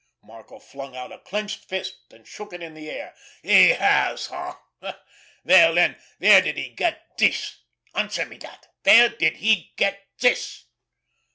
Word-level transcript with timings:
Marco 0.23 0.57
flung 0.57 0.95
out 0.97 1.11
a 1.11 1.19
clenched 1.19 1.65
fist 1.65 1.93
and 2.09 2.25
shook 2.27 2.53
it 2.53 2.63
in 2.63 2.73
the 2.73 2.89
air. 2.89 3.13
"He 3.43 3.69
has—eh? 3.69 4.53
Well, 5.43 5.75
then, 5.75 5.95
where 6.17 6.41
did 6.41 6.57
he 6.57 6.69
get 6.69 7.15
this? 7.19 7.59
Answer 7.93 8.25
me 8.25 8.37
that! 8.37 8.65
Where 8.81 9.09
did 9.09 9.35
he 9.37 9.73
get 9.75 10.07
this?" 10.19 10.65